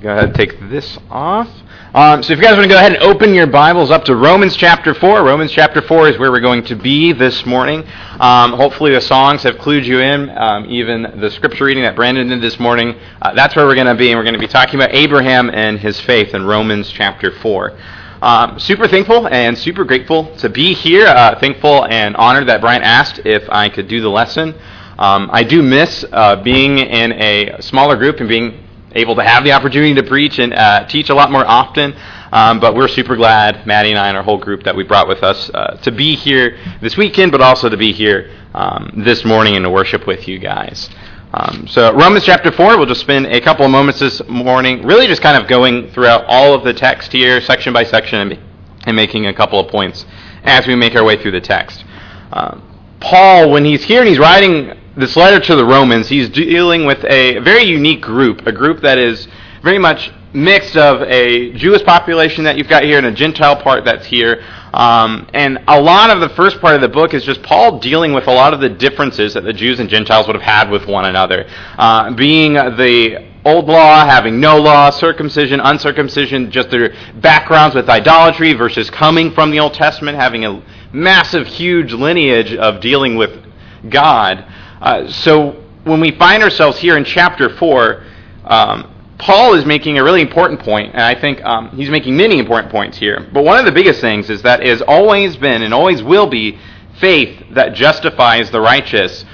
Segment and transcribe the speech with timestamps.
[0.00, 1.48] go ahead and take this off.
[1.92, 4.16] Um, so if you guys want to go ahead and open your Bibles up to
[4.16, 7.84] Romans chapter 4, Romans chapter 4 is where we're going to be this morning.
[8.18, 12.28] Um, hopefully the songs have clued you in, um, even the scripture reading that Brandon
[12.28, 12.98] did this morning.
[13.20, 15.50] Uh, that's where we're going to be, and we're going to be talking about Abraham
[15.50, 17.78] and his faith in Romans chapter 4.
[18.22, 21.08] Um, super thankful and super grateful to be here.
[21.08, 24.54] Uh, thankful and honored that Brian asked if I could do the lesson.
[24.98, 29.44] Um, I do miss uh, being in a smaller group and being able to have
[29.44, 31.94] the opportunity to preach and uh, teach a lot more often.
[32.32, 35.08] Um, but we're super glad, Maddie and I and our whole group, that we brought
[35.08, 39.24] with us uh, to be here this weekend, but also to be here um, this
[39.24, 40.88] morning and to worship with you guys.
[41.32, 45.06] Um, so, Romans chapter 4, we'll just spend a couple of moments this morning, really
[45.06, 48.38] just kind of going throughout all of the text here, section by section, and,
[48.86, 50.06] and making a couple of points
[50.42, 51.84] as we make our way through the text.
[52.32, 52.66] Um,
[53.00, 57.04] Paul, when he's here and he's writing this letter to the Romans, he's dealing with
[57.04, 59.26] a very unique group, a group that is
[59.62, 63.84] very much mixed of a Jewish population that you've got here and a Gentile part
[63.84, 64.44] that's here.
[64.72, 68.12] Um, and a lot of the first part of the book is just Paul dealing
[68.12, 70.86] with a lot of the differences that the Jews and Gentiles would have had with
[70.86, 71.46] one another.
[71.76, 78.52] Uh, being the old law, having no law, circumcision, uncircumcision, just their backgrounds with idolatry
[78.52, 83.44] versus coming from the Old Testament, having a massive, huge lineage of dealing with
[83.88, 84.44] God.
[84.80, 88.04] Uh, so when we find ourselves here in chapter 4,
[88.44, 92.38] um, Paul is making a really important point, and I think um, he's making many
[92.38, 93.28] important points here.
[93.32, 96.26] But one of the biggest things is that it has always been and always will
[96.26, 96.58] be
[96.98, 99.24] faith that justifies the righteous.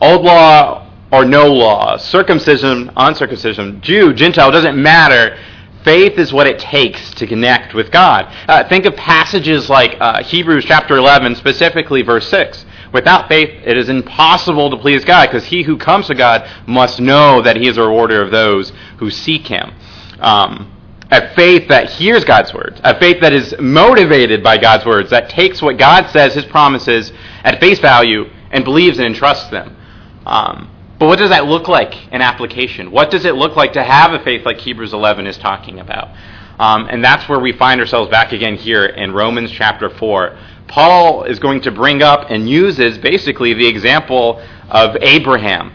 [0.00, 5.38] Old law or no law, circumcision, uncircumcision, Jew, Gentile, doesn't matter.
[5.84, 8.26] Faith is what it takes to connect with God.
[8.48, 12.64] Uh, think of passages like uh, Hebrews chapter 11, specifically verse 6.
[12.94, 17.00] Without faith, it is impossible to please God because he who comes to God must
[17.00, 19.74] know that he is a rewarder of those who seek him.
[20.20, 20.70] Um,
[21.10, 25.28] a faith that hears God's words, a faith that is motivated by God's words, that
[25.28, 27.12] takes what God says, his promises,
[27.42, 29.76] at face value and believes and entrusts them.
[30.24, 32.92] Um, but what does that look like in application?
[32.92, 36.10] What does it look like to have a faith like Hebrews 11 is talking about?
[36.58, 40.38] Um, and that's where we find ourselves back again here in Romans chapter 4.
[40.74, 45.72] Paul is going to bring up and uses basically the example of Abraham.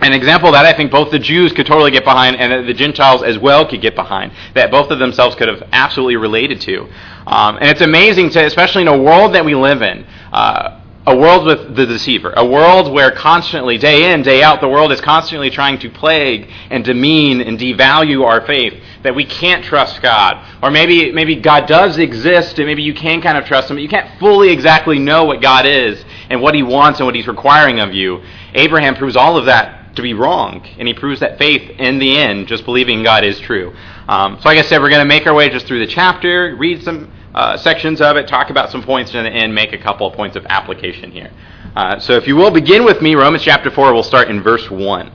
[0.00, 3.22] An example that I think both the Jews could totally get behind and the Gentiles
[3.22, 6.82] as well could get behind, that both of themselves could have absolutely related to.
[7.28, 11.14] Um, and it's amazing to, especially in a world that we live in, uh, a
[11.14, 15.02] world with the deceiver, a world where constantly, day in, day out, the world is
[15.02, 18.72] constantly trying to plague and demean and devalue our faith,
[19.02, 20.42] that we can't trust God.
[20.62, 23.82] Or maybe, maybe God does exist and maybe you can kind of trust Him, but
[23.82, 27.28] you can't fully exactly know what God is and what He wants and what He's
[27.28, 28.22] requiring of you.
[28.54, 32.16] Abraham proves all of that to be wrong, and he proves that faith in the
[32.16, 33.74] end, just believing God is true.
[34.08, 36.56] Um, so, like I said, we're going to make our way just through the chapter,
[36.56, 40.06] read some uh, sections of it, talk about some points, and, and make a couple
[40.06, 41.30] of points of application here.
[41.74, 44.70] Uh, so, if you will begin with me, Romans chapter 4, we'll start in verse
[44.70, 45.12] 1.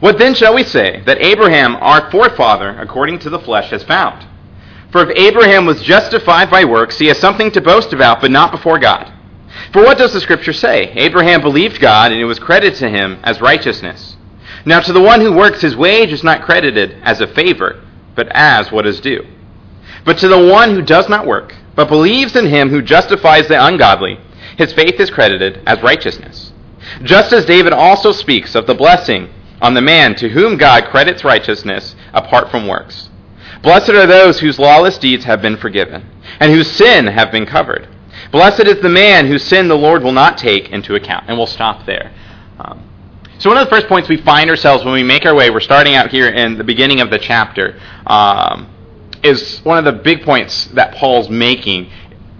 [0.00, 4.26] What then shall we say that Abraham, our forefather, according to the flesh, has found?
[4.90, 8.50] For if Abraham was justified by works, he has something to boast about, but not
[8.50, 9.10] before God.
[9.72, 10.92] For what does the Scripture say?
[10.92, 14.16] Abraham believed God, and it was credited to him as righteousness.
[14.66, 17.82] Now, to the one who works, his wage is not credited as a favor,
[18.14, 19.26] but as what is due.
[20.04, 23.64] But to the one who does not work, but believes in him who justifies the
[23.64, 24.18] ungodly,
[24.56, 26.52] his faith is credited as righteousness.
[27.02, 29.28] Just as David also speaks of the blessing
[29.60, 33.08] on the man to whom God credits righteousness apart from works.
[33.62, 36.04] Blessed are those whose lawless deeds have been forgiven,
[36.40, 37.88] and whose sin have been covered.
[38.32, 41.26] Blessed is the man whose sin the Lord will not take into account.
[41.28, 42.12] And we'll stop there.
[42.58, 42.82] Um,
[43.38, 45.60] so, one of the first points we find ourselves when we make our way, we're
[45.60, 48.71] starting out here in the beginning of the chapter, um,
[49.22, 51.90] is one of the big points that Paul's making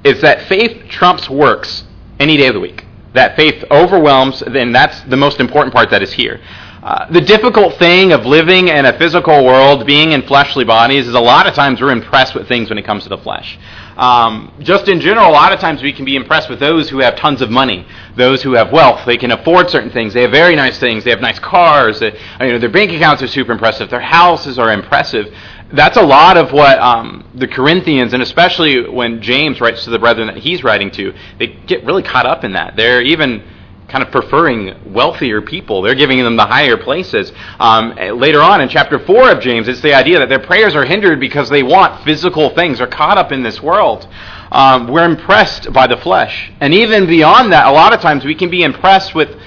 [0.05, 1.85] is that faith trumps works
[2.19, 2.85] any day of the week.
[3.15, 6.41] That faith overwhelms, and that's the most important part that is here.
[6.83, 11.15] Uh, the difficult thing of living in a physical world, being in fleshly bodies, is
[11.15, 13.57] a lot of times we're impressed with things when it comes to the flesh.
[13.97, 16.99] Um, just in general, a lot of times we can be impressed with those who
[16.99, 17.87] have tons of money,
[18.17, 19.07] those who have wealth.
[19.07, 20.13] They can afford certain things.
[20.13, 21.05] They have very nice things.
[21.05, 22.01] They have nice cars.
[22.01, 23.89] They, you know, their bank accounts are super impressive.
[23.89, 25.33] Their houses are impressive.
[25.73, 29.99] That's a lot of what um, the Corinthians, and especially when James writes to the
[29.99, 32.77] brethren that he's writing to, they get really caught up in that.
[32.77, 33.43] They're even
[33.89, 35.83] kind of preferring wealthier people.
[35.83, 37.31] They're giving them the higher places.
[37.61, 40.85] Um, later on in chapter 4 of James, it's the idea that their prayers are
[40.85, 42.79] hindered because they want physical things.
[42.79, 44.09] They're caught up in this world.
[44.51, 46.53] Um, we're impressed by the flesh.
[46.61, 49.39] And even beyond that, a lot of times we can be impressed with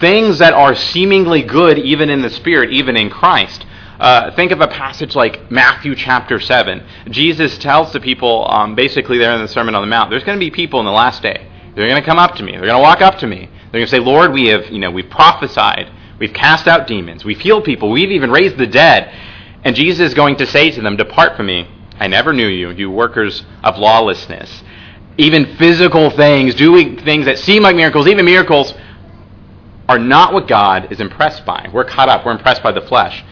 [0.00, 3.64] things that are seemingly good even in the spirit, even in Christ.
[4.02, 6.84] Uh, think of a passage like Matthew chapter 7.
[7.10, 10.36] Jesus tells the people, um, basically there in the Sermon on the Mount, there's going
[10.36, 11.46] to be people in the last day.
[11.76, 12.50] They're going to come up to me.
[12.50, 13.46] They're going to walk up to me.
[13.46, 15.88] They're going to say, Lord, we have, you know, we've prophesied.
[16.18, 17.24] We've cast out demons.
[17.24, 17.92] We've healed people.
[17.92, 19.14] We've even raised the dead.
[19.62, 21.68] And Jesus is going to say to them, Depart from me.
[22.00, 24.64] I never knew you, you workers of lawlessness.
[25.16, 28.74] Even physical things, doing things that seem like miracles, even miracles,
[29.88, 31.70] are not what God is impressed by.
[31.72, 32.26] We're caught up.
[32.26, 33.22] We're impressed by the flesh.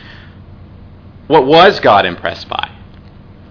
[1.31, 2.73] What was God impressed by?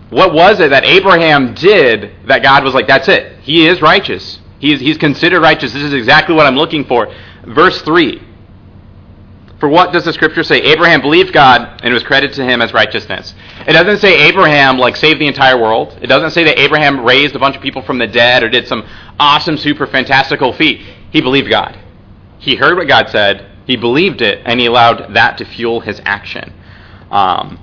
[0.09, 3.39] What was it that Abraham did that God was like, that's it?
[3.39, 4.41] He is righteous.
[4.59, 5.71] He's, he's considered righteous.
[5.71, 7.07] This is exactly what I'm looking for.
[7.45, 8.21] Verse 3.
[9.61, 10.57] For what does the scripture say?
[10.57, 13.33] Abraham believed God and it was credited to him as righteousness.
[13.65, 15.97] It doesn't say Abraham like saved the entire world.
[16.01, 18.67] It doesn't say that Abraham raised a bunch of people from the dead or did
[18.67, 18.85] some
[19.21, 20.81] awesome, super fantastical feat.
[21.11, 21.79] He believed God.
[22.39, 26.01] He heard what God said, he believed it, and he allowed that to fuel his
[26.03, 26.53] action.
[27.09, 27.57] Um,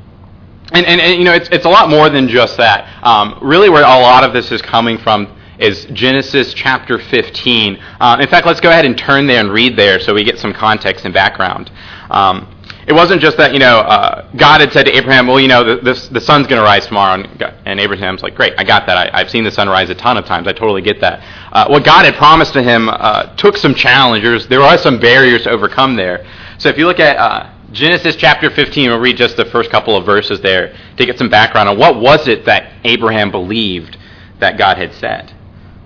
[0.72, 3.02] and, and, and, you know, it's, it's a lot more than just that.
[3.04, 7.76] Um, really, where a lot of this is coming from is Genesis chapter 15.
[8.00, 10.38] Uh, in fact, let's go ahead and turn there and read there so we get
[10.38, 11.70] some context and background.
[12.10, 12.52] Um,
[12.86, 15.64] it wasn't just that, you know, uh, God had said to Abraham, well, you know,
[15.64, 17.20] the, the, the sun's going to rise tomorrow.
[17.20, 19.12] And, and, Abraham's like, great, I got that.
[19.12, 20.46] I, have seen the sun rise a ton of times.
[20.46, 21.20] I totally get that.
[21.52, 24.46] Uh, what God had promised to him uh, took some challenges.
[24.46, 26.24] There are some barriers to overcome there.
[26.58, 29.96] So if you look at uh, Genesis chapter 15, we'll read just the first couple
[29.96, 33.98] of verses there to get some background on what was it that Abraham believed
[34.38, 35.32] that God had said.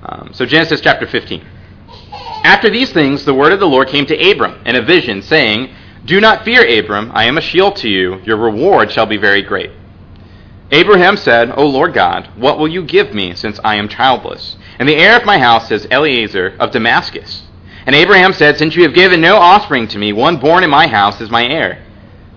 [0.03, 1.44] Um, so Genesis chapter 15.
[2.44, 5.75] After these things, the word of the Lord came to Abram in a vision, saying,
[6.05, 7.12] do not fear, Abram.
[7.15, 8.21] I am a shield to you.
[8.25, 9.71] Your reward shall be very great.
[10.73, 14.56] Abraham said, O Lord God, what will you give me, since I am childless?
[14.79, 17.43] And the heir of my house is Eliezer of Damascus.
[17.87, 20.87] And Abraham said, Since you have given no offspring to me, one born in my
[20.87, 21.82] house is my heir.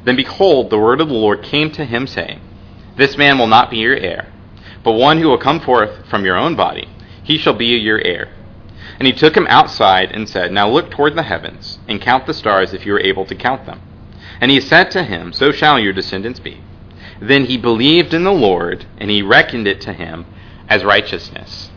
[0.04, 2.42] Then behold, the word of the Lord came to him, saying,
[2.98, 4.32] This man will not be your heir,
[4.84, 6.90] but one who will come forth from your own body,
[7.24, 8.30] he shall be your heir.
[9.00, 12.34] And he took him outside and said, Now look toward the heavens, and count the
[12.34, 13.82] stars if you are able to count them.
[14.40, 16.62] And he said to him, So shall your descendants be.
[17.22, 20.26] Then he believed in the Lord, and he reckoned it to him
[20.68, 21.70] as righteousness.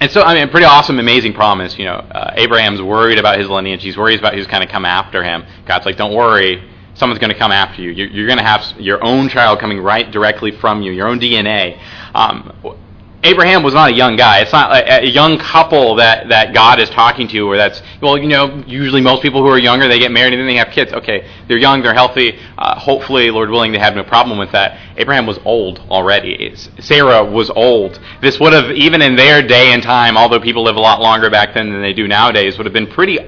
[0.00, 1.78] And so, I mean, pretty awesome, amazing promise.
[1.78, 3.82] You know, uh, Abraham's worried about his lineage.
[3.82, 5.44] He's worried about who's going to come after him.
[5.64, 6.62] God's like, don't worry,
[6.94, 7.90] someone's going to come after you.
[7.90, 11.18] You're, you're going to have your own child coming right directly from you, your own
[11.18, 11.80] DNA.
[12.14, 12.78] Um,
[13.24, 14.40] Abraham was not a young guy.
[14.40, 18.16] It's not a, a, young couple that, that God is talking to, or that's, well,
[18.16, 20.68] you know, usually most people who are younger, they get married and then they have
[20.68, 20.92] kids.
[20.92, 22.38] Okay, they're young, they're healthy.
[22.56, 24.78] Uh, hopefully, Lord willing, they have no problem with that.
[24.96, 26.54] Abraham was old already.
[26.78, 27.98] Sarah was old.
[28.20, 31.28] This would have, even in their day and time, although people live a lot longer
[31.28, 33.18] back then than they do nowadays, would have been pretty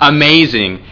[0.00, 0.84] amazing.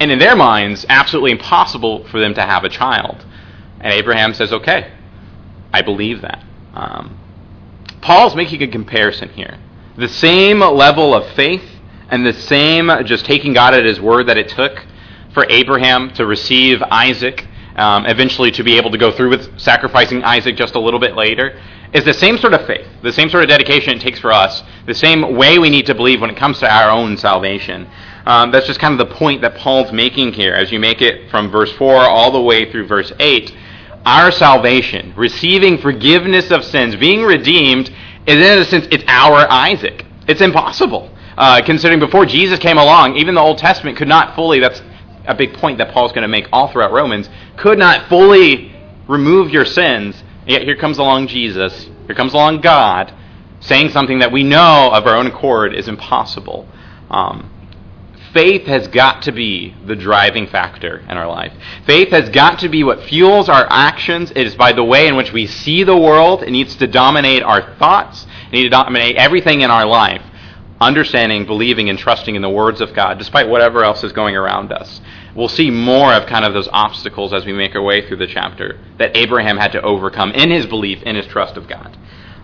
[0.00, 3.24] And in their minds, absolutely impossible for them to have a child.
[3.80, 4.92] And Abraham says, okay,
[5.72, 6.42] I believe that.
[6.74, 7.18] Um,
[8.00, 9.58] Paul's making a comparison here.
[9.96, 11.64] The same level of faith
[12.10, 14.84] and the same just taking God at his word that it took
[15.34, 20.24] for Abraham to receive Isaac, um, eventually to be able to go through with sacrificing
[20.24, 21.60] Isaac just a little bit later,
[21.92, 24.62] is the same sort of faith, the same sort of dedication it takes for us,
[24.86, 27.88] the same way we need to believe when it comes to our own salvation.
[28.26, 31.30] Um, that's just kind of the point that Paul's making here as you make it
[31.30, 33.54] from verse 4 all the way through verse 8
[34.04, 37.90] our salvation, receiving forgiveness of sins, being redeemed,
[38.26, 40.04] is in a sense, it's our Isaac.
[40.26, 41.10] It's impossible.
[41.36, 44.82] Uh, considering before Jesus came along, even the Old Testament could not fully, that's
[45.26, 48.74] a big point that Paul's going to make all throughout Romans, could not fully
[49.06, 50.22] remove your sins.
[50.46, 53.12] Yet here comes along Jesus, here comes along God,
[53.60, 56.66] saying something that we know of our own accord is impossible.
[57.10, 57.50] Um,
[58.32, 61.52] Faith has got to be the driving factor in our life.
[61.86, 64.30] Faith has got to be what fuels our actions.
[64.30, 66.42] It is by the way in which we see the world.
[66.42, 68.26] It needs to dominate our thoughts.
[68.48, 70.22] It needs to dominate everything in our life.
[70.80, 74.72] Understanding, believing, and trusting in the words of God, despite whatever else is going around
[74.72, 75.00] us.
[75.34, 78.26] We'll see more of kind of those obstacles as we make our way through the
[78.26, 81.96] chapter that Abraham had to overcome in his belief, in his trust of God.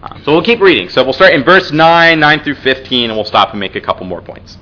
[0.02, 0.88] Um, so we'll keep reading.
[0.88, 3.80] So we'll start in verse 9, 9 through 15, and we'll stop and make a
[3.80, 4.58] couple more points.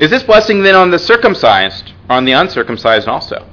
[0.00, 3.46] Is this blessing then on the circumcised or on the uncircumcised also?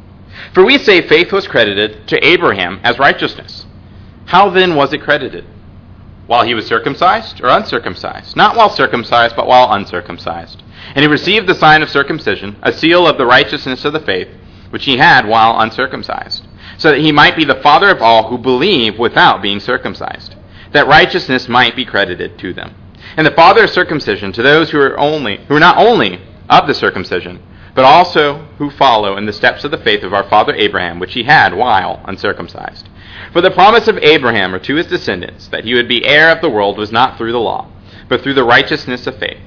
[0.53, 3.65] For we say faith was credited to Abraham as righteousness.
[4.27, 5.43] How then was it credited?
[6.25, 8.37] While he was circumcised or uncircumcised?
[8.37, 10.63] Not while circumcised, but while uncircumcised.
[10.95, 14.29] And he received the sign of circumcision, a seal of the righteousness of the faith,
[14.69, 18.37] which he had while uncircumcised, so that he might be the father of all who
[18.37, 20.35] believe without being circumcised,
[20.71, 22.73] that righteousness might be credited to them.
[23.17, 26.67] And the father of circumcision to those who are only who are not only of
[26.67, 27.41] the circumcision,
[27.75, 31.13] but also who follow in the steps of the faith of our father Abraham, which
[31.13, 32.89] he had while uncircumcised.
[33.31, 36.41] For the promise of Abraham or to his descendants that he would be heir of
[36.41, 37.69] the world was not through the law,
[38.07, 39.39] but through the righteousness of faith.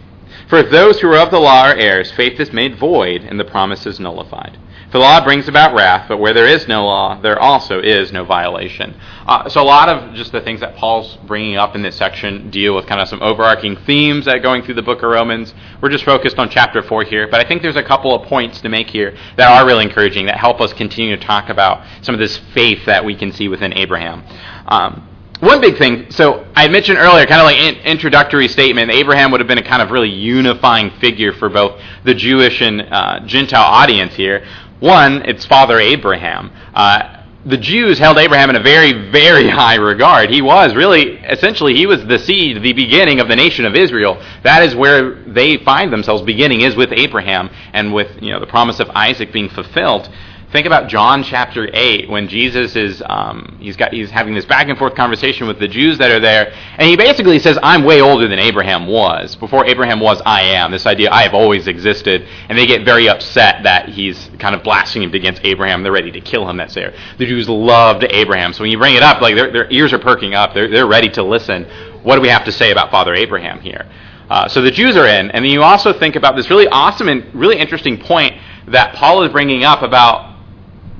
[0.48, 3.38] For if those who are of the law are heirs, faith is made void and
[3.38, 4.58] the promise is nullified.
[4.92, 8.24] The law brings about wrath, but where there is no law, there also is no
[8.24, 8.98] violation.
[9.24, 12.50] Uh, so a lot of just the things that Paul's bringing up in this section
[12.50, 15.54] deal with kind of some overarching themes that are going through the book of Romans.
[15.80, 18.60] We're just focused on chapter 4 here, but I think there's a couple of points
[18.62, 22.12] to make here that are really encouraging, that help us continue to talk about some
[22.12, 24.24] of this faith that we can see within Abraham.
[24.66, 25.06] Um,
[25.38, 29.40] one big thing, so I mentioned earlier, kind of like an introductory statement, Abraham would
[29.40, 33.62] have been a kind of really unifying figure for both the Jewish and uh, Gentile
[33.62, 34.44] audience here.
[34.80, 36.50] One, it's Father Abraham.
[36.74, 40.30] Uh, the Jews held Abraham in a very, very high regard.
[40.30, 44.22] He was really, essentially, he was the seed, the beginning of the nation of Israel.
[44.42, 48.46] That is where they find themselves beginning, is with Abraham and with you know the
[48.46, 50.08] promise of Isaac being fulfilled.
[50.52, 54.68] Think about John chapter 8 when Jesus is um, he's got he's having this back
[54.68, 58.00] and forth conversation with the Jews that are there, and he basically says, "I'm way
[58.00, 59.36] older than Abraham was.
[59.36, 63.08] Before Abraham was, I am." This idea, I have always existed, and they get very
[63.08, 65.84] upset that he's kind of blasphemed against Abraham.
[65.84, 66.56] They're ready to kill him.
[66.56, 66.94] That's there.
[67.18, 70.00] The Jews loved Abraham, so when you bring it up, like their, their ears are
[70.00, 70.52] perking up.
[70.52, 71.64] They're they're ready to listen.
[72.02, 73.88] What do we have to say about Father Abraham here?
[74.28, 77.08] Uh, so the Jews are in, and then you also think about this really awesome
[77.08, 78.34] and really interesting point
[78.66, 80.29] that Paul is bringing up about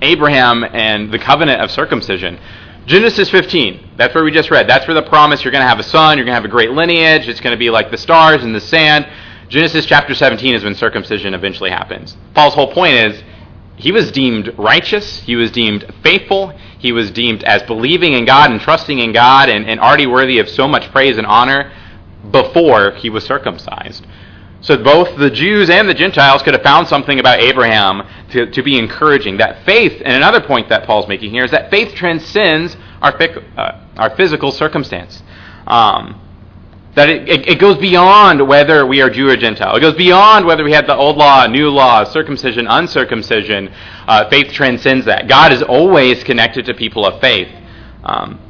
[0.02, 2.38] Abraham and the covenant of circumcision.
[2.86, 4.68] Genesis 15, that's where we just read.
[4.68, 6.48] That's where the promise you're going to have a son, you're going to have a
[6.48, 9.06] great lineage, it's going to be like the stars and the sand.
[9.48, 12.16] Genesis chapter 17 is when circumcision eventually happens.
[12.34, 13.22] Paul's whole point is
[13.76, 18.50] he was deemed righteous, he was deemed faithful, he was deemed as believing in God
[18.50, 21.72] and trusting in God and, and already worthy of so much praise and honor
[22.30, 24.06] before he was circumcised.
[24.62, 28.62] So both the Jews and the Gentiles could have found something about Abraham to, to
[28.62, 29.36] be encouraging.
[29.38, 33.84] That faith, and another point that Paul's making here, is that faith transcends our, uh,
[33.96, 35.22] our physical circumstance.
[35.66, 36.20] Um,
[36.94, 39.76] that it, it, it, goes beyond whether we are Jew or Gentile.
[39.76, 43.68] It goes beyond whether we had the old law, new law, circumcision, uncircumcision.
[44.08, 45.28] Uh, faith transcends that.
[45.28, 47.48] God is always connected to people of faith.
[48.02, 48.40] Um,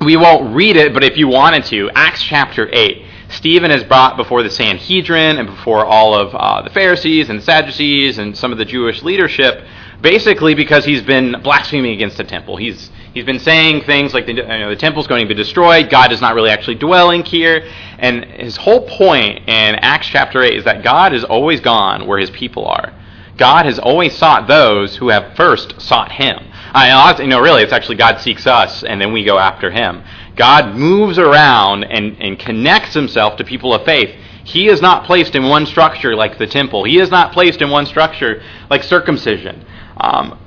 [0.00, 4.18] we won't read it, but if you wanted to, Acts chapter 8 Stephen is brought
[4.18, 8.58] before the Sanhedrin and before all of uh, the Pharisees and Sadducees and some of
[8.58, 9.64] the Jewish leadership,
[10.02, 12.58] basically because he's been blaspheming against the temple.
[12.58, 15.88] He's he's been saying things like the, you know, the temple's going to be destroyed.
[15.88, 17.66] God is not really actually dwelling here,
[17.98, 22.18] and his whole point in Acts chapter eight is that God is always gone where
[22.18, 22.92] His people are.
[23.38, 26.36] God has always sought those who have first sought Him.
[26.74, 30.02] I, you know, really, it's actually God seeks us, and then we go after Him.
[30.36, 34.14] God moves around and, and connects himself to people of faith.
[34.44, 36.84] He is not placed in one structure like the temple.
[36.84, 39.64] He is not placed in one structure like circumcision.
[39.96, 40.38] Um,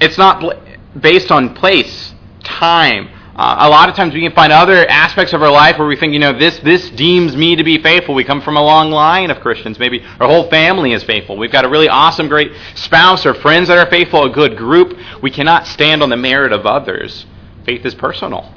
[0.00, 0.56] it's not
[1.00, 2.14] based on place,
[2.44, 3.08] time.
[3.34, 5.94] Uh, a lot of times we can find other aspects of our life where we
[5.94, 8.14] think, you know, this this deems me to be faithful.
[8.14, 9.78] We come from a long line of Christians.
[9.78, 11.36] Maybe our whole family is faithful.
[11.36, 14.98] We've got a really awesome, great spouse or friends that are faithful, a good group.
[15.22, 17.26] We cannot stand on the merit of others.
[17.64, 18.52] Faith is personal.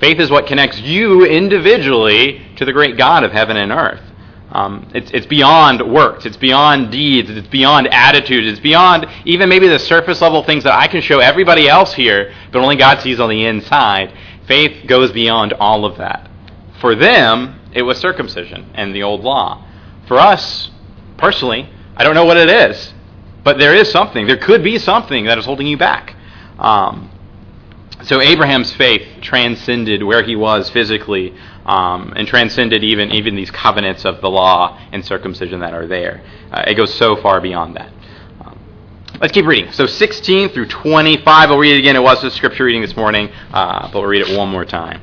[0.00, 4.02] Faith is what connects you individually to the great God of heaven and earth.
[4.50, 6.24] Um, it's, it's beyond works.
[6.24, 7.28] It's beyond deeds.
[7.28, 8.46] It's beyond attitudes.
[8.46, 12.32] It's beyond even maybe the surface level things that I can show everybody else here,
[12.50, 14.12] but only God sees on the inside.
[14.46, 16.30] Faith goes beyond all of that.
[16.80, 19.66] For them, it was circumcision and the old law.
[20.06, 20.70] For us,
[21.18, 22.94] personally, I don't know what it is,
[23.44, 24.26] but there is something.
[24.26, 26.14] There could be something that is holding you back.
[26.58, 27.10] Um,
[28.04, 31.34] so Abraham's faith transcended where he was physically
[31.66, 36.22] um, and transcended even, even these covenants of the law and circumcision that are there.
[36.52, 37.92] Uh, it goes so far beyond that.
[38.40, 38.58] Um,
[39.20, 39.72] let's keep reading.
[39.72, 41.96] So 16 through 25, I'll read it again.
[41.96, 45.02] It was the scripture reading this morning, uh, but we'll read it one more time.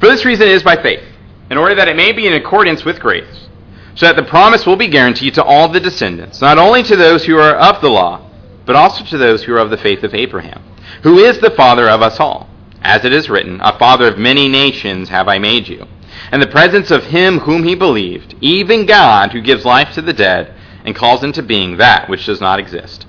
[0.00, 1.04] For this reason it is by faith,
[1.50, 3.48] in order that it may be in accordance with grace,
[3.94, 7.24] so that the promise will be guaranteed to all the descendants, not only to those
[7.24, 8.28] who are of the law,
[8.66, 10.62] but also to those who are of the faith of Abraham
[11.02, 12.48] who is the Father of us all.
[12.82, 15.86] As it is written, A father of many nations have I made you.
[16.30, 20.12] And the presence of him whom he believed, even God, who gives life to the
[20.12, 23.06] dead, and calls into being that which does not exist.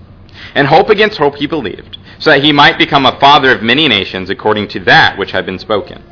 [0.55, 3.87] And hope against hope he believed, so that he might become a father of many
[3.87, 6.03] nations according to that which had been spoken.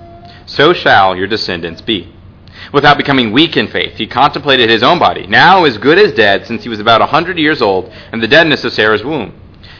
[0.46, 2.14] So shall your descendants be.
[2.72, 6.46] Without becoming weak in faith, he contemplated his own body, now as good as dead,
[6.46, 9.34] since he was about a hundred years old, and the deadness of Sarah's womb.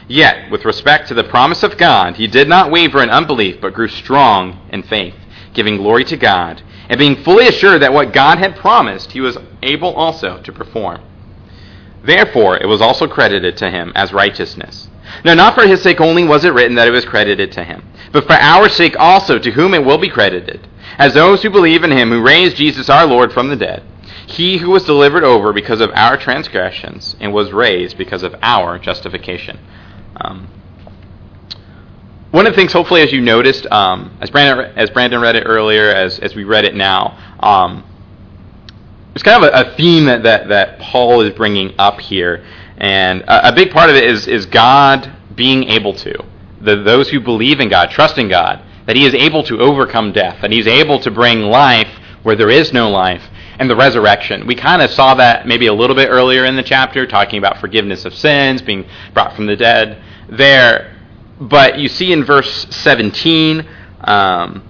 [0.08, 3.74] Yet, with respect to the promise of God, he did not waver in unbelief, but
[3.74, 5.16] grew strong in faith,
[5.52, 9.36] giving glory to God, and being fully assured that what God had promised, he was
[9.62, 11.00] able also to perform.
[12.04, 14.88] Therefore, it was also credited to him as righteousness.
[15.24, 17.82] Now, not for his sake only was it written that it was credited to him,
[18.12, 21.82] but for our sake also, to whom it will be credited, as those who believe
[21.82, 23.82] in him who raised Jesus our Lord from the dead.
[24.26, 28.78] He who was delivered over because of our transgressions and was raised because of our
[28.78, 29.58] justification.
[30.20, 30.48] Um,
[32.30, 35.44] one of the things, hopefully, as you noticed, um, as Brandon as Brandon read it
[35.44, 37.84] earlier, as as we read it now, um,
[39.12, 42.44] there's kind of a, a, theme that, that that Paul is bringing up here,
[42.76, 46.24] and a, a, big part of it is is God being able to
[46.60, 50.12] the those who believe in God, trust in God, that He is able to overcome
[50.12, 51.88] death, that He's able to bring life
[52.22, 53.22] where there is no life,
[53.60, 54.46] and the resurrection.
[54.46, 57.58] We kind of saw that maybe a little bit earlier in the chapter, talking about
[57.58, 60.02] forgiveness of sins, being brought from the dead.
[60.28, 60.96] There
[61.40, 63.66] but you see in verse 17,
[64.00, 64.62] um,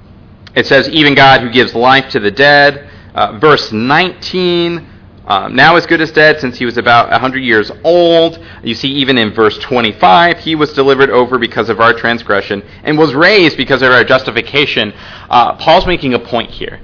[0.54, 2.90] it says, even God who gives life to the dead.
[3.14, 4.86] Uh, verse 19,
[5.26, 8.44] um, now as good as dead since he was about 100 years old.
[8.62, 12.98] You see, even in verse 25, he was delivered over because of our transgression and
[12.98, 14.92] was raised because of our justification.
[15.30, 16.80] Uh, Paul's making a point here.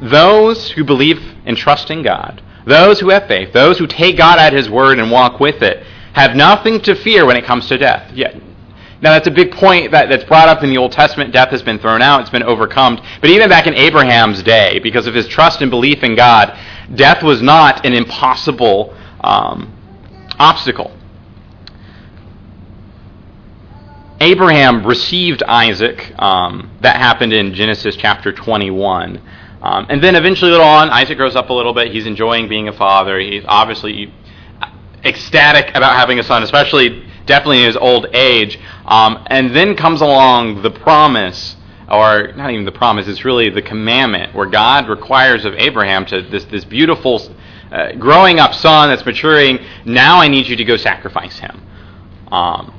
[0.00, 4.38] Those who believe and trust in God, those who have faith, those who take God
[4.38, 7.78] at his word and walk with it, have nothing to fear when it comes to
[7.78, 8.12] death.
[8.14, 8.40] Yet
[9.00, 11.32] now, that's a big point that, that's brought up in the Old Testament.
[11.32, 13.00] Death has been thrown out, it's been overcome.
[13.20, 16.58] But even back in Abraham's day, because of his trust and belief in God,
[16.94, 19.72] death was not an impossible um,
[20.38, 20.92] obstacle.
[24.20, 26.12] Abraham received Isaac.
[26.20, 29.22] Um, that happened in Genesis chapter 21.
[29.62, 31.92] Um, and then eventually, later on, Isaac grows up a little bit.
[31.92, 33.20] He's enjoying being a father.
[33.20, 34.12] He's obviously
[35.04, 38.58] ecstatic about having a son, especially definitely in his old age.
[38.86, 41.56] Um, and then comes along the promise,
[41.90, 46.22] or not even the promise, it's really the commandment, where God requires of Abraham to
[46.22, 47.20] this, this beautiful
[47.70, 49.58] uh, growing up son that's maturing.
[49.84, 51.62] Now I need you to go sacrifice him.
[52.32, 52.74] Um,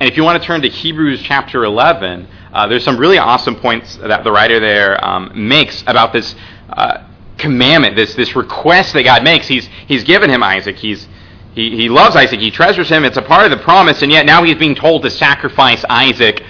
[0.00, 3.54] and if you want to turn to Hebrews chapter 11, uh, there's some really awesome
[3.54, 6.34] points that the writer there um, makes about this
[6.70, 9.46] uh, commandment, this this request that God makes.
[9.46, 10.76] He's he's given him Isaac.
[10.76, 11.06] He's
[11.54, 14.24] he, he loves Isaac, he treasures him, it's a part of the promise, and yet
[14.24, 16.42] now he's being told to sacrifice Isaac.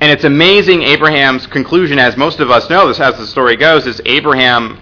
[0.00, 3.86] And it's amazing Abraham's conclusion, as most of us know, this as the story goes,
[3.86, 4.78] is Abraham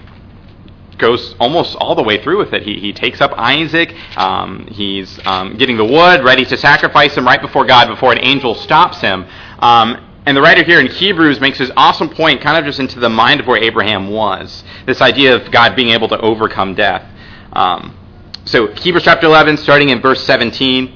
[0.99, 2.63] goes almost all the way through with it.
[2.63, 7.27] He, he takes up Isaac, um, he's um, getting the wood, ready to sacrifice him
[7.27, 9.27] right before God, before an angel stops him.
[9.59, 13.01] Um, and the writer here in Hebrews makes this awesome point, kind of just into
[13.01, 14.63] the mind of where Abraham was.
[14.87, 17.05] This idea of God being able to overcome death.
[17.53, 17.99] Um,
[18.45, 20.93] so, Hebrews chapter 11, starting in verse 17.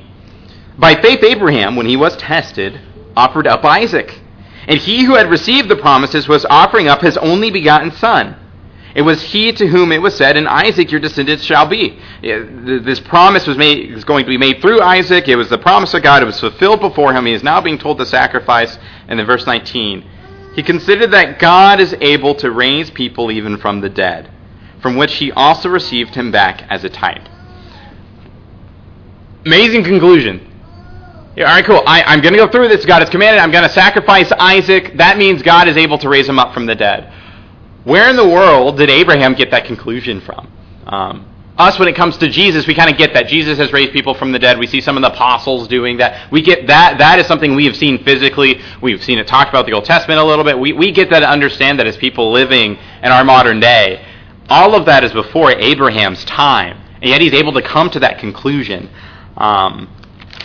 [0.79, 2.81] By faith, Abraham, when he was tested,
[3.17, 4.21] offered up Isaac.
[4.69, 8.37] And he who had received the promises was offering up his only begotten son.
[8.97, 12.99] It was he to whom it was said, "In Isaac your descendants shall be." This
[12.99, 15.29] promise was made is going to be made through Isaac.
[15.29, 16.23] It was the promise of God.
[16.23, 17.27] It was fulfilled before him.
[17.27, 18.79] He is now being told the sacrifice.
[19.07, 20.03] And then verse 19,
[20.55, 24.31] he considered that God is able to raise people even from the dead,
[24.81, 27.29] from which he also received him back as a type.
[29.47, 30.41] Amazing conclusion.
[31.37, 31.83] Yeah, all right, cool.
[31.87, 32.85] I, am going to go through this.
[32.85, 33.41] God has commanded.
[33.41, 34.97] I'm going to sacrifice Isaac.
[34.97, 37.13] That means God is able to raise him up from the dead.
[37.85, 40.51] Where in the world did Abraham get that conclusion from?
[40.87, 43.93] Um, us, when it comes to Jesus, we kind of get that Jesus has raised
[43.93, 44.59] people from the dead.
[44.59, 46.33] We see some of the apostles doing that.
[46.33, 46.99] We get that.
[46.99, 48.61] That is something we have seen physically.
[48.83, 50.59] We've seen it talked about the Old Testament a little bit.
[50.59, 54.05] We, we get that to understand that as people living in our modern day.
[54.49, 56.83] All of that is before Abraham's time.
[57.01, 58.91] And yet he's able to come to that conclusion.
[59.37, 59.89] Um,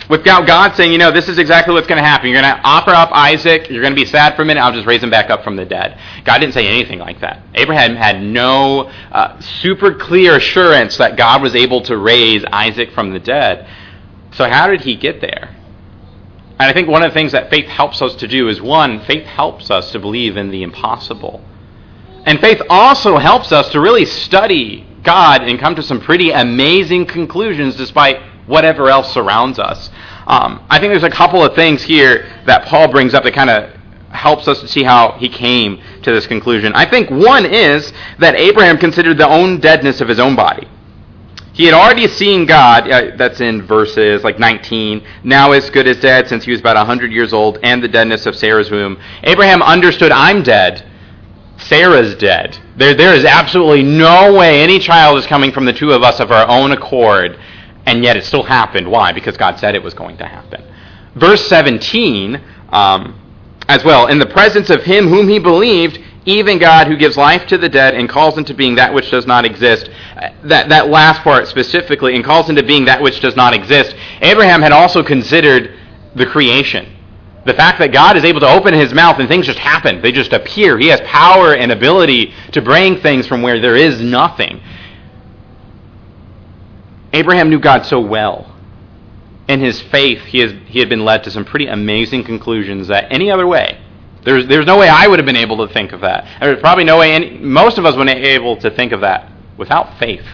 [0.08, 2.28] without God saying, you know, this is exactly what's going to happen.
[2.28, 3.70] You're going to offer up Isaac.
[3.70, 4.60] You're going to be sad for a minute.
[4.60, 5.98] I'll just raise him back up from the dead.
[6.24, 7.42] God didn't say anything like that.
[7.54, 13.12] Abraham had no uh, super clear assurance that God was able to raise Isaac from
[13.12, 13.68] the dead.
[14.32, 15.56] So, how did he get there?
[16.58, 19.00] And I think one of the things that faith helps us to do is one,
[19.04, 21.42] faith helps us to believe in the impossible.
[22.24, 27.06] And faith also helps us to really study God and come to some pretty amazing
[27.06, 29.90] conclusions despite whatever else surrounds us.
[30.26, 33.50] Um, I think there's a couple of things here that Paul brings up that kind
[33.50, 33.74] of
[34.10, 36.72] helps us to see how he came to this conclusion.
[36.74, 40.68] I think one is that Abraham considered the own deadness of his own body.
[41.54, 46.00] He had already seen God, uh, that's in verses like 19, now as good as
[46.00, 48.98] dead since he was about 100 years old, and the deadness of Sarah's womb.
[49.22, 50.86] Abraham understood, I'm dead.
[51.58, 52.58] Sarah's dead.
[52.76, 56.20] There, there is absolutely no way any child is coming from the two of us
[56.20, 57.38] of our own accord
[57.86, 58.90] and yet it still happened.
[58.90, 59.12] Why?
[59.12, 60.62] Because God said it was going to happen.
[61.14, 62.40] Verse 17,
[62.70, 63.18] um,
[63.68, 67.46] as well, in the presence of him whom he believed, even God who gives life
[67.48, 69.90] to the dead and calls into being that which does not exist.
[70.44, 73.96] That, that last part specifically, and calls into being that which does not exist.
[74.20, 75.78] Abraham had also considered
[76.14, 76.96] the creation.
[77.44, 80.12] The fact that God is able to open his mouth and things just happen, they
[80.12, 80.78] just appear.
[80.78, 84.60] He has power and ability to bring things from where there is nothing.
[87.12, 88.48] Abraham knew God so well.
[89.48, 93.12] In his faith, he, has, he had been led to some pretty amazing conclusions that
[93.12, 93.80] any other way,
[94.24, 96.40] there's, there's no way I would have been able to think of that.
[96.40, 99.00] There's probably no way any, most of us would have been able to think of
[99.00, 100.24] that without faith.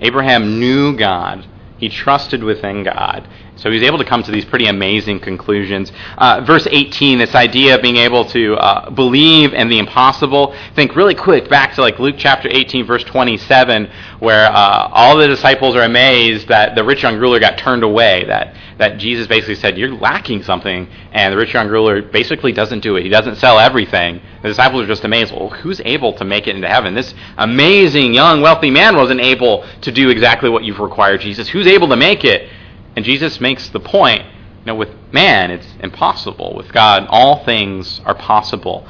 [0.00, 1.46] Abraham knew God.
[1.78, 3.26] He trusted within God.
[3.60, 5.92] So he's able to come to these pretty amazing conclusions.
[6.16, 10.54] Uh, verse 18, this idea of being able to uh, believe in the impossible.
[10.74, 15.28] Think really quick back to like Luke chapter 18, verse 27, where uh, all the
[15.28, 18.24] disciples are amazed that the rich young ruler got turned away.
[18.24, 22.80] That that Jesus basically said, "You're lacking something," and the rich young ruler basically doesn't
[22.80, 23.02] do it.
[23.02, 24.22] He doesn't sell everything.
[24.40, 25.34] The disciples are just amazed.
[25.34, 26.94] Well, who's able to make it into heaven?
[26.94, 31.46] This amazing young wealthy man wasn't able to do exactly what you've required, Jesus.
[31.46, 32.48] Who's able to make it?
[32.96, 36.54] And Jesus makes the point, you know, with man it's impossible.
[36.54, 38.86] With God, all things are possible.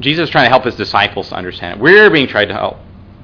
[0.00, 1.82] Jesus is trying to help his disciples to understand it.
[1.82, 2.78] We're being tried to help,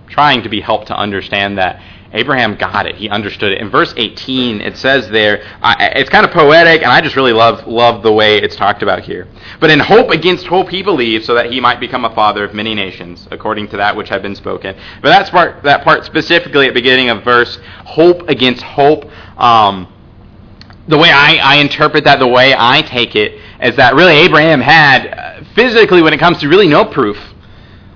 [0.06, 2.94] trying to be helped to understand that Abraham got it.
[2.94, 3.60] He understood it.
[3.60, 7.32] In verse 18, it says there, uh, it's kind of poetic, and I just really
[7.32, 9.26] love love the way it's talked about here.
[9.60, 12.54] But in hope against hope he believed, so that he might become a father of
[12.54, 14.74] many nations, according to that which had been spoken.
[15.02, 19.04] But that's part, that part specifically at the beginning of verse, hope against hope.
[19.38, 19.92] Um,
[20.88, 24.62] the way I, I interpret that, the way I take it, is that really Abraham
[24.62, 27.18] had, uh, physically, when it comes to really no proof,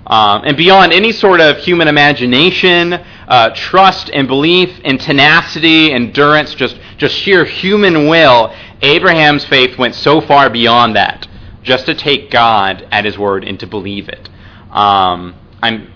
[0.07, 6.55] um, and beyond any sort of human imagination, uh, trust and belief and tenacity, endurance,
[6.55, 11.29] just, just sheer human will, Abraham's faith went so far beyond that,
[11.62, 14.29] just to take God at his word and to believe it.
[14.71, 15.87] Um, I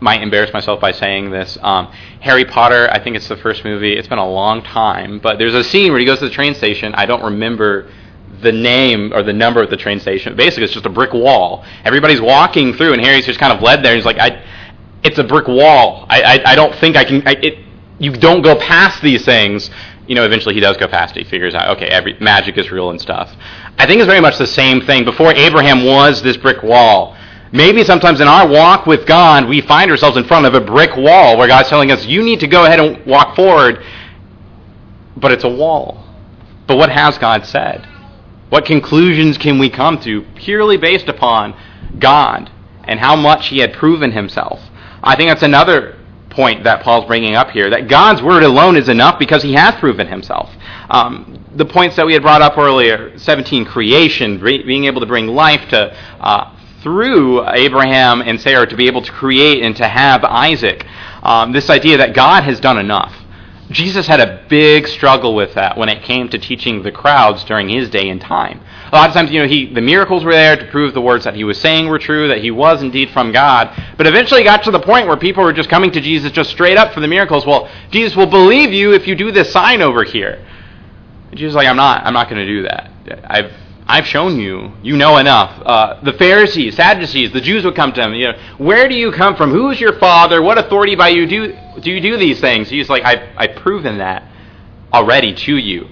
[0.00, 1.56] might embarrass myself by saying this.
[1.62, 1.86] Um,
[2.20, 3.94] Harry Potter, I think it's the first movie.
[3.94, 6.54] It's been a long time, but there's a scene where he goes to the train
[6.54, 6.94] station.
[6.94, 7.90] I don't remember
[8.42, 10.36] the name or the number of the train station.
[10.36, 11.64] Basically, it's just a brick wall.
[11.84, 13.94] Everybody's walking through, and Harry's just kind of led there.
[13.94, 14.42] He's like, I,
[15.02, 16.06] it's a brick wall.
[16.08, 17.26] I, I, I don't think I can.
[17.26, 17.58] I, it,
[17.98, 19.70] you don't go past these things.
[20.06, 21.24] You know, eventually he does go past it.
[21.24, 23.32] He figures out, okay, every magic is real and stuff.
[23.78, 25.04] I think it's very much the same thing.
[25.04, 27.16] Before Abraham was this brick wall,
[27.52, 30.96] maybe sometimes in our walk with God, we find ourselves in front of a brick
[30.96, 33.84] wall where God's telling us, you need to go ahead and walk forward,
[35.16, 36.04] but it's a wall.
[36.66, 37.86] But what has God said?
[38.50, 41.54] What conclusions can we come to purely based upon
[41.98, 42.50] God
[42.84, 44.60] and how much He had proven Himself?
[45.02, 45.96] I think that's another
[46.30, 49.74] point that Paul's bringing up here that God's word alone is enough because He has
[49.76, 50.50] proven Himself.
[50.90, 55.28] Um, the points that we had brought up earlier 17, creation, being able to bring
[55.28, 55.96] life to.
[56.20, 60.86] Uh, through Abraham and Sarah to be able to create and to have Isaac.
[61.22, 63.14] Um, this idea that God has done enough.
[63.70, 67.68] Jesus had a big struggle with that when it came to teaching the crowds during
[67.68, 68.60] his day and time.
[68.92, 71.24] A lot of times, you know, he, the miracles were there to prove the words
[71.24, 73.70] that he was saying were true, that he was indeed from God.
[73.96, 76.76] But eventually got to the point where people were just coming to Jesus just straight
[76.76, 77.46] up for the miracles.
[77.46, 80.44] Well, Jesus will believe you if you do this sign over here.
[81.30, 82.90] And Jesus is like, I'm not, I'm not going to do that.
[83.24, 83.52] I've,
[83.90, 84.72] I've shown you.
[84.82, 85.60] You know enough.
[85.66, 88.14] Uh, the Pharisees, Sadducees, the Jews would come to him.
[88.14, 89.50] You know, where do you come from?
[89.50, 90.40] Who is your father?
[90.40, 92.68] What authority by you do do you do these things?
[92.68, 94.22] He's like, I've, I've proven that
[94.92, 95.88] already to you.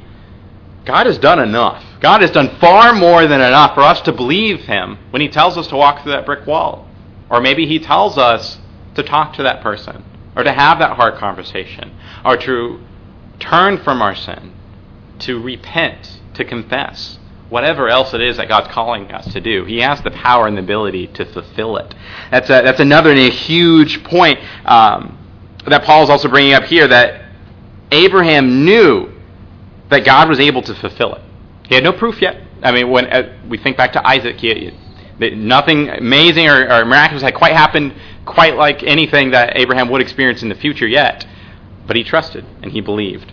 [0.84, 1.84] God has done enough.
[2.00, 5.58] God has done far more than enough for us to believe Him when He tells
[5.58, 6.88] us to walk through that brick wall.
[7.28, 8.58] Or maybe He tells us
[8.94, 10.04] to talk to that person,
[10.36, 12.80] or to have that hard conversation, or to
[13.40, 14.52] turn from our sin,
[15.20, 19.64] to repent, to confess whatever else it is that God's calling us to do.
[19.64, 21.94] He has the power and the ability to fulfill it.
[22.30, 25.18] That's, a, that's another a huge point um,
[25.66, 27.32] that Paul is also bringing up here that
[27.90, 29.12] Abraham knew
[29.90, 31.22] that God was able to fulfill it.
[31.68, 32.42] He had no proof yet.
[32.62, 34.72] I mean, when uh, we think back to Isaac, he,
[35.18, 37.94] nothing amazing or, or miraculous had quite happened,
[38.26, 41.26] quite like anything that Abraham would experience in the future yet.
[41.86, 43.32] But he trusted and he believed.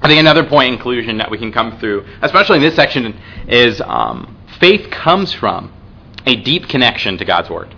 [0.00, 3.18] I think another point in conclusion that we can come through, especially in this section,
[3.48, 5.72] is um, faith comes from
[6.26, 7.74] a deep connection to God's Word.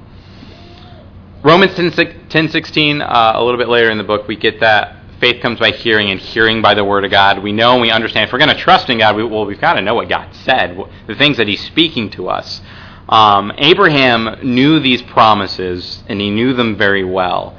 [1.42, 4.96] Romans 10, 10 16, uh, a little bit later in the book, we get that
[5.20, 7.42] faith comes by hearing and hearing by the Word of God.
[7.42, 8.26] We know and we understand.
[8.26, 10.34] If we're going to trust in God, we, well, we've got to know what God
[10.34, 12.60] said, the things that He's speaking to us.
[13.08, 17.58] Um, Abraham knew these promises, and he knew them very well.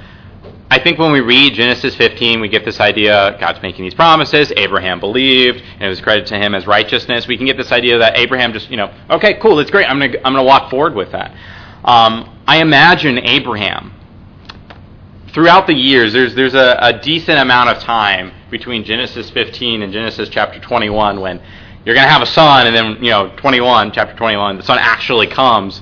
[0.72, 4.54] I think when we read Genesis 15, we get this idea God's making these promises.
[4.56, 7.28] Abraham believed, and it was credited to him as righteousness.
[7.28, 9.86] We can get this idea that Abraham just, you know, okay, cool, that's great.
[9.86, 11.32] I'm gonna I'm gonna walk forward with that.
[11.84, 13.92] Um, I imagine Abraham.
[15.34, 19.92] Throughout the years, there's, there's a, a decent amount of time between Genesis 15 and
[19.92, 21.42] Genesis chapter 21 when
[21.84, 24.78] you're going to have a son, and then, you know, 21, chapter 21, the son
[24.80, 25.82] actually comes.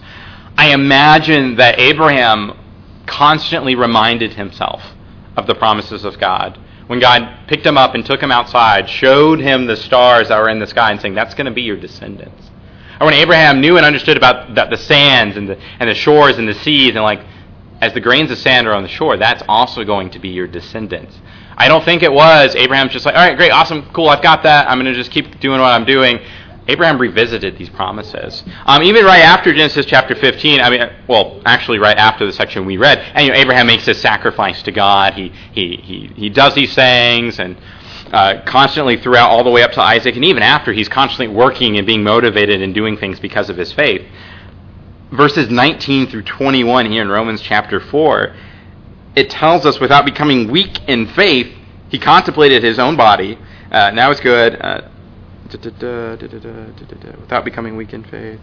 [0.58, 2.58] I imagine that Abraham
[3.10, 4.82] constantly reminded himself
[5.36, 6.58] of the promises of God.
[6.88, 10.50] When God picked him up and took him outside, showed him the stars that were
[10.50, 12.50] in the sky, and saying, That's going to be your descendants.
[13.00, 16.38] Or when Abraham knew and understood about the, the sands and the, and the shores
[16.38, 17.22] and the seas, and like,
[17.82, 20.48] as the grains of sand are on the shore, that's also going to be your
[20.48, 21.18] descendants.
[21.56, 24.44] I don't think it was Abraham's just like, all right, great, awesome, cool, I've got
[24.44, 24.70] that.
[24.70, 26.20] I'm going to just keep doing what I'm doing.
[26.70, 28.44] Abraham revisited these promises.
[28.66, 32.66] Um, even right after Genesis chapter 15, I mean, well, actually right after the section
[32.66, 35.14] we read, and you know, Abraham makes his sacrifice to God.
[35.14, 37.58] He, he, he, he does these things and
[38.12, 41.78] uh, constantly throughout all the way up to Isaac, and even after, he's constantly working
[41.78, 44.02] and being motivated and doing things because of his faith.
[45.12, 48.36] Verses 19 through 21 here in Romans chapter 4
[49.16, 51.54] it tells us without becoming weak in faith,
[51.90, 53.38] he contemplated his own body.
[53.72, 54.56] Uh, now it's good.
[54.62, 54.89] Uh,
[55.52, 58.40] without becoming weak in faith.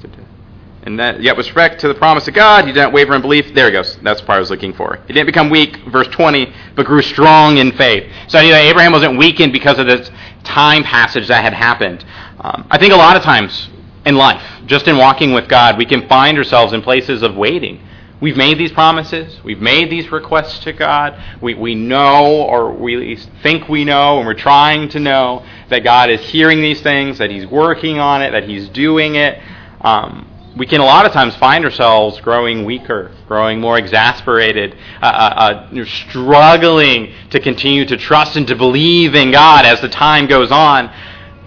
[0.83, 3.53] And that, yet with respect to the promise of God, he didn't waver in belief.
[3.55, 3.99] There he goes.
[4.03, 5.01] That's what I was looking for.
[5.09, 8.13] He didn't become weak, verse 20, but grew strong in faith.
[8.29, 10.11] So Abraham wasn't weakened because of this
[10.45, 12.05] time passage that had happened.
[12.41, 13.69] Um, I think a lot of times
[14.05, 17.81] in life, just in walking with God, we can find ourselves in places of waiting.
[18.19, 19.39] We've made these promises.
[19.45, 21.23] We've made these requests to God.
[21.43, 26.09] We, we know, or we think we know, and we're trying to know that God
[26.09, 29.39] is hearing these things, that He's working on it, that He's doing it.
[29.83, 35.05] Um, we can a lot of times find ourselves growing weaker, growing more exasperated, uh,
[35.05, 40.27] uh, uh, struggling to continue to trust and to believe in God as the time
[40.27, 40.91] goes on.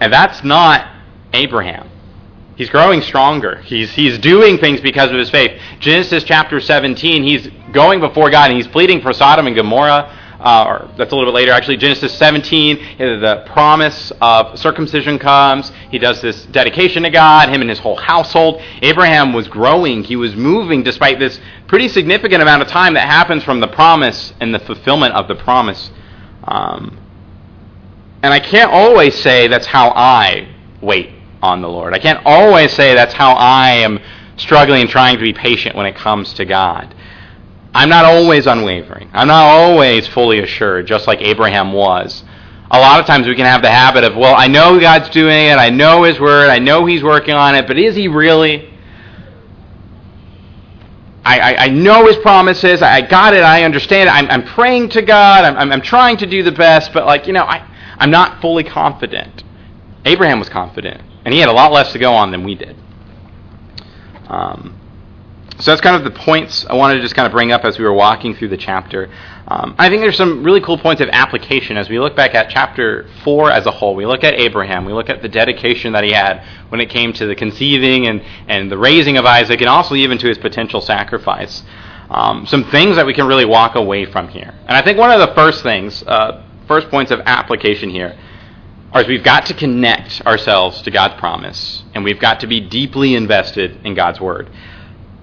[0.00, 0.88] And that's not
[1.32, 1.89] Abraham.
[2.60, 3.62] He's growing stronger.
[3.62, 5.58] He's, he's doing things because of his faith.
[5.78, 10.14] Genesis chapter 17, he's going before God and he's pleading for Sodom and Gomorrah.
[10.38, 11.78] Uh, or that's a little bit later, actually.
[11.78, 15.72] Genesis 17, the promise of circumcision comes.
[15.90, 18.60] He does this dedication to God, him and his whole household.
[18.82, 20.04] Abraham was growing.
[20.04, 24.34] He was moving despite this pretty significant amount of time that happens from the promise
[24.38, 25.90] and the fulfillment of the promise.
[26.44, 27.00] Um,
[28.22, 31.94] and I can't always say that's how I wait on the Lord.
[31.94, 34.00] I can't always say that's how I am
[34.36, 36.94] struggling and trying to be patient when it comes to God.
[37.74, 39.10] I'm not always unwavering.
[39.12, 42.24] I'm not always fully assured, just like Abraham was.
[42.70, 45.46] A lot of times we can have the habit of, well, I know God's doing
[45.46, 48.72] it, I know His Word, I know He's working on it, but is He really?
[51.24, 54.90] I, I, I know His promises, I got it, I understand it, I'm, I'm praying
[54.90, 57.66] to God, I'm, I'm, trying to do the best, but, like, you know, I,
[57.98, 59.42] I'm not fully confident.
[60.04, 61.02] Abraham was confident.
[61.24, 62.76] And he had a lot less to go on than we did.
[64.28, 64.80] Um,
[65.60, 67.78] so that's kind of the points I wanted to just kind of bring up as
[67.78, 69.10] we were walking through the chapter.
[69.46, 72.48] Um, I think there's some really cool points of application as we look back at
[72.48, 73.94] chapter 4 as a whole.
[73.94, 77.12] We look at Abraham, we look at the dedication that he had when it came
[77.12, 80.80] to the conceiving and, and the raising of Isaac, and also even to his potential
[80.80, 81.62] sacrifice.
[82.08, 84.54] Um, some things that we can really walk away from here.
[84.66, 88.18] And I think one of the first things, uh, first points of application here,
[88.98, 93.14] is we've got to connect ourselves to God's promise, and we've got to be deeply
[93.14, 94.50] invested in God's word.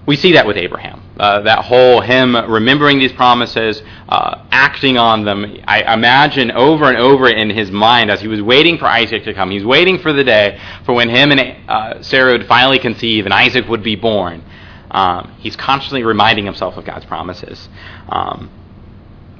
[0.06, 1.02] We see that with Abraham.
[1.20, 5.58] Uh, that whole him remembering these promises, uh, acting on them.
[5.66, 9.34] I imagine over and over in his mind as he was waiting for Isaac to
[9.34, 9.50] come.
[9.50, 13.34] He's waiting for the day for when him and uh, Sarah would finally conceive and
[13.34, 14.42] Isaac would be born.
[14.90, 17.68] Um, he's constantly reminding himself of God's promises.
[18.08, 18.50] Um,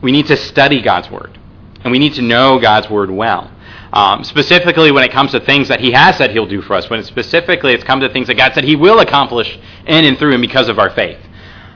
[0.03, 1.39] we need to study God's word,
[1.83, 3.51] and we need to know God's word well.
[3.93, 6.91] Um, specifically, when it comes to things that He has said He'll do for us,
[6.91, 10.19] when it's specifically it's come to things that God said He will accomplish in and
[10.19, 11.19] through and because of our faith.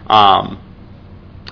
[0.09, 0.59] Um,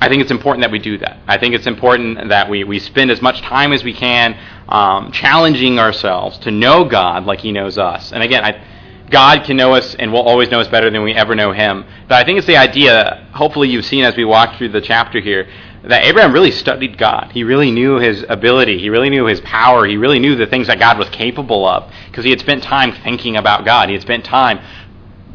[0.03, 1.19] I think it's important that we do that.
[1.29, 5.13] I think it's important that we, we spend as much time as we can um,
[5.13, 8.13] challenging ourselves to know God like He knows us.
[8.13, 8.65] And again, I,
[9.11, 11.85] God can know us and will always know us better than we ever know Him.
[12.09, 15.21] But I think it's the idea, hopefully, you've seen as we walk through the chapter
[15.21, 15.49] here,
[15.83, 17.31] that Abraham really studied God.
[17.33, 18.79] He really knew his ability.
[18.79, 19.87] He really knew his power.
[19.87, 22.93] He really knew the things that God was capable of because he had spent time
[22.93, 23.89] thinking about God.
[23.89, 24.61] He had spent time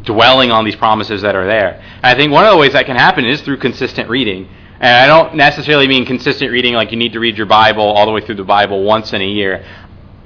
[0.03, 1.81] dwelling on these promises that are there.
[1.95, 4.47] And I think one of the ways that can happen is through consistent reading.
[4.79, 8.05] And I don't necessarily mean consistent reading like you need to read your Bible all
[8.05, 9.65] the way through the Bible once in a year.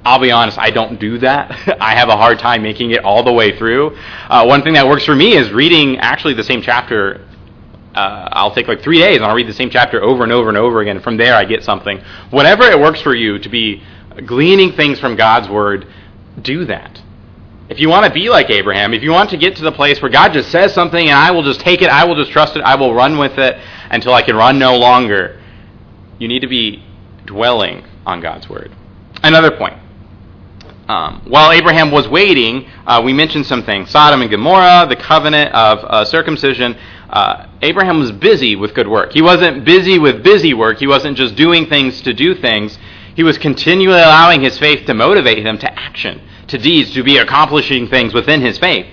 [0.04, 1.78] I'll be honest, I don't do that.
[1.80, 3.96] I have a hard time making it all the way through.
[4.28, 7.26] Uh, one thing that works for me is reading actually the same chapter
[7.94, 10.48] uh, I'll take like three days and I'll read the same chapter over and over
[10.48, 11.00] and over again.
[11.00, 12.00] From there, I get something.
[12.30, 13.82] Whatever it works for you to be
[14.26, 15.86] gleaning things from God's Word,
[16.42, 17.00] do that.
[17.70, 20.02] if you want to be like Abraham, if you want to get to the place
[20.02, 22.56] where God just says something and I will just take it, I will just trust
[22.56, 23.56] it, I will run with it
[23.90, 25.40] until I can run no longer,
[26.18, 26.82] you need to be
[27.26, 28.72] dwelling on God's word.
[29.22, 29.74] Another point.
[30.88, 35.54] Um, while Abraham was waiting, uh, we mentioned some things Sodom and Gomorrah, the covenant
[35.54, 36.76] of uh, circumcision.
[37.10, 39.12] Uh, Abraham was busy with good work.
[39.12, 42.78] He wasn't busy with busy work, he wasn't just doing things to do things.
[43.16, 47.16] He was continually allowing his faith to motivate him to action, to deeds, to be
[47.18, 48.86] accomplishing things within his faith.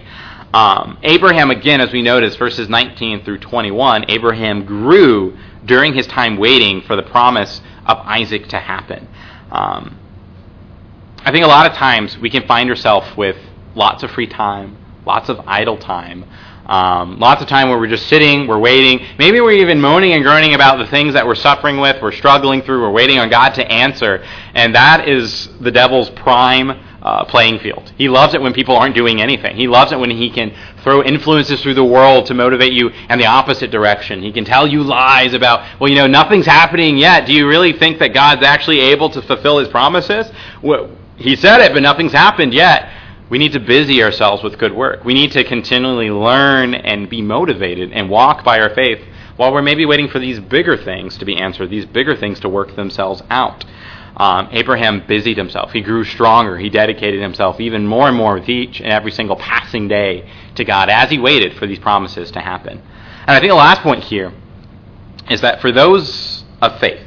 [0.54, 6.38] Um, Abraham, again, as we notice, verses 19 through 21, Abraham grew during his time
[6.38, 9.08] waiting for the promise of Isaac to happen.
[9.52, 10.00] Um,
[11.20, 13.38] I think a lot of times we can find ourselves with
[13.76, 16.26] lots of free time, lots of idle time,
[16.68, 19.06] um, lots of time where we're just sitting, we're waiting.
[19.18, 22.62] Maybe we're even moaning and groaning about the things that we're suffering with, we're struggling
[22.62, 24.24] through, we're waiting on God to answer.
[24.54, 27.90] And that is the devil's prime uh, playing field.
[27.98, 29.56] He loves it when people aren't doing anything.
[29.56, 30.54] He loves it when he can
[30.84, 34.22] throw influences through the world to motivate you in the opposite direction.
[34.22, 37.26] He can tell you lies about, well, you know, nothing's happening yet.
[37.26, 40.30] Do you really think that God's actually able to fulfill his promises?
[40.62, 42.92] Well, he said it, but nothing's happened yet.
[43.30, 45.04] We need to busy ourselves with good work.
[45.04, 49.04] We need to continually learn and be motivated and walk by our faith
[49.36, 52.50] while we're maybe waiting for these bigger things to be answered, these bigger things to
[52.50, 53.66] work themselves out.
[54.16, 55.72] Um, Abraham busied himself.
[55.72, 56.58] He grew stronger.
[56.58, 60.66] He dedicated himself even more and more with each and every single passing day to
[60.66, 62.80] God as he waited for these promises to happen.
[62.80, 64.34] And I think the last point here
[65.30, 67.06] is that for those of faith,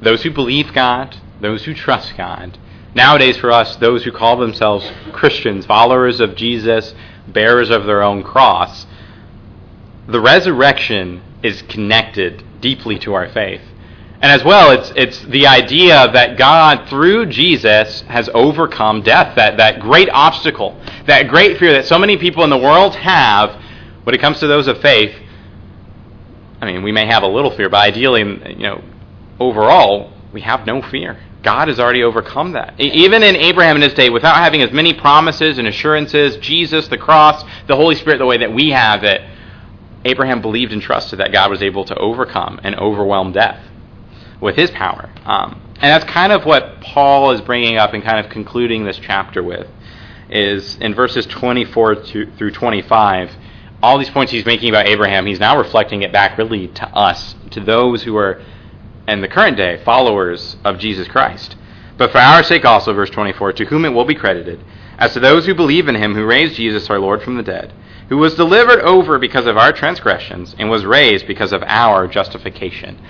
[0.00, 2.58] those who believe God, those who trust God,
[2.94, 6.94] Nowadays, for us, those who call themselves Christians, followers of Jesus,
[7.28, 8.86] bearers of their own cross,
[10.08, 13.62] the resurrection is connected deeply to our faith.
[14.22, 19.56] And as well, it's, it's the idea that God, through Jesus, has overcome death, that,
[19.56, 23.58] that great obstacle, that great fear that so many people in the world have
[24.04, 25.14] when it comes to those of faith.
[26.60, 28.84] I mean, we may have a little fear, but ideally, you know,
[29.38, 31.18] overall, we have no fear.
[31.42, 32.78] God has already overcome that.
[32.78, 36.98] Even in Abraham in his day, without having as many promises and assurances, Jesus, the
[36.98, 39.22] cross, the Holy Spirit, the way that we have it,
[40.04, 43.62] Abraham believed and trusted that God was able to overcome and overwhelm death
[44.40, 45.10] with his power.
[45.24, 48.98] Um, and that's kind of what Paul is bringing up and kind of concluding this
[48.98, 49.66] chapter with,
[50.28, 53.30] is in verses 24 to, through 25.
[53.82, 57.34] All these points he's making about Abraham, he's now reflecting it back really to us,
[57.52, 58.42] to those who are
[59.06, 61.56] and the current day followers of Jesus Christ.
[61.96, 64.64] But for our sake also, verse 24, to whom it will be credited,
[64.98, 67.72] as to those who believe in him who raised Jesus our Lord from the dead,
[68.08, 73.00] who was delivered over because of our transgressions and was raised because of our justification.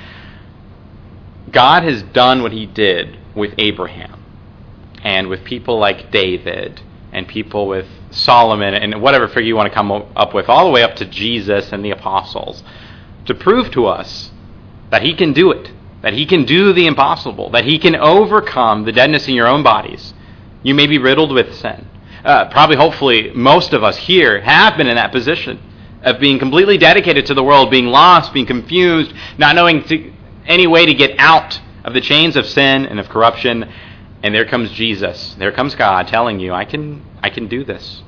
[1.50, 4.24] God has done what he did with Abraham
[5.03, 6.81] and with people like David
[7.12, 10.70] and people with Solomon and whatever figure you want to come up with, all the
[10.70, 12.62] way up to Jesus and the apostles,
[13.26, 14.31] to prove to us
[14.90, 15.70] that he can do it
[16.03, 19.63] that he can do the impossible, that he can overcome the deadness in your own
[19.63, 20.15] bodies.
[20.63, 21.87] You may be riddled with sin.
[22.25, 25.59] Uh, probably, hopefully, most of us here have been in that position
[26.03, 30.13] of being completely dedicated to the world, being lost, being confused, not knowing to,
[30.47, 33.71] any way to get out of the chains of sin and of corruption.
[34.23, 35.35] And there comes Jesus.
[35.39, 38.03] There comes God telling you, I can, I can do this.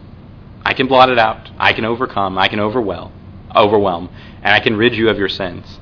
[0.64, 1.50] I can blot it out.
[1.58, 2.38] I can overcome.
[2.38, 3.12] I can overwhelm,
[3.54, 4.10] overwhelm,
[4.42, 5.80] and I can rid you of your sins.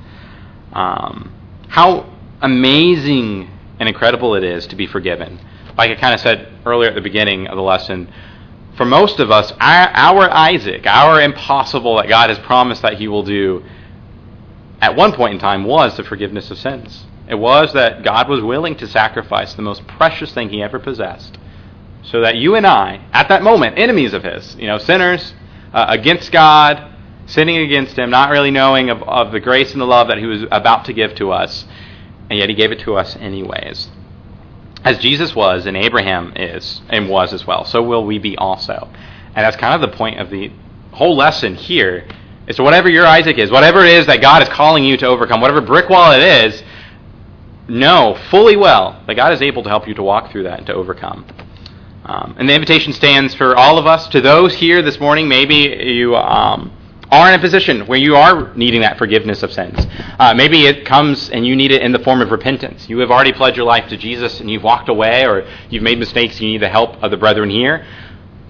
[0.73, 1.33] Um,
[1.71, 5.41] how amazing and incredible it is to be forgiven.
[5.79, 8.13] Like I kind of said earlier at the beginning of the lesson,
[8.77, 13.07] for most of us, our, our, Isaac, our impossible that God has promised that He
[13.07, 13.65] will do,
[14.81, 17.05] at one point in time was the forgiveness of sins.
[17.29, 21.39] It was that God was willing to sacrifice the most precious thing He ever possessed,
[22.03, 25.35] so that you and I, at that moment, enemies of His, you know, sinners
[25.73, 26.90] uh, against God,
[27.31, 30.27] sinning against him, not really knowing of, of the grace and the love that he
[30.27, 31.65] was about to give to us,
[32.29, 33.89] and yet he gave it to us anyways.
[34.85, 38.89] As Jesus was, and Abraham is, and was as well, so will we be also.
[39.35, 40.51] And that's kind of the point of the
[40.93, 42.05] whole lesson here.
[42.49, 45.07] Is so whatever your Isaac is, whatever it is that God is calling you to
[45.07, 46.65] overcome, whatever brick wall it is,
[47.69, 50.67] know fully well that God is able to help you to walk through that and
[50.67, 51.27] to overcome.
[52.05, 54.09] Um, and the invitation stands for all of us.
[54.09, 56.73] To those here this morning, maybe you um,
[57.11, 59.87] are in a position where you are needing that forgiveness of sins.
[60.19, 62.89] Uh, maybe it comes and you need it in the form of repentance.
[62.89, 65.99] You have already pledged your life to Jesus and you've walked away or you've made
[65.99, 67.85] mistakes, you need the help of the brethren here.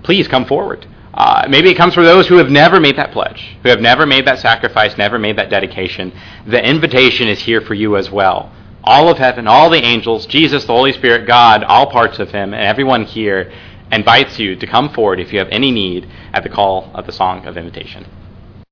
[0.03, 0.87] Please come forward.
[1.15, 4.07] Uh, maybe it comes for those who have never made that pledge, who have never
[4.07, 6.13] made that sacrifice, never made that dedication.
[6.47, 8.53] The invitation is here for you as well.
[8.85, 12.55] All of heaven, all the angels, Jesus, the Holy Spirit, God, all parts of Him,
[12.55, 13.53] and everyone here
[13.91, 17.13] invites you to come forward if you have any need at the call of the
[17.13, 18.07] song of invitation.